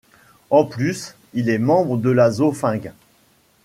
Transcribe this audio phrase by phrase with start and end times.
[0.49, 2.91] En plus, il est membre de la Zofingue.